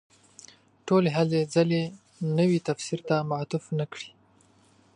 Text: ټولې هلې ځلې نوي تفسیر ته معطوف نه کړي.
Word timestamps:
ټولې 0.87 1.09
هلې 1.17 1.41
ځلې 1.55 1.83
نوي 2.37 2.59
تفسیر 2.67 2.99
ته 3.09 3.15
معطوف 3.29 3.65
نه 3.79 3.85
کړي. 3.91 4.09